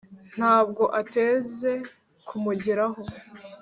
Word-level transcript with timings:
nta 0.35 0.57
bwo 0.67 0.83
ateze 1.01 1.71
kumugeraho 2.27 3.01